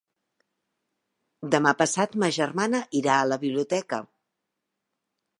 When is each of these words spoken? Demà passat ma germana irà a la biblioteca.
Demà 1.55 1.73
passat 1.81 2.17
ma 2.23 2.29
germana 2.37 2.81
irà 3.01 3.17
a 3.19 3.27
la 3.33 3.37
biblioteca. 3.43 4.01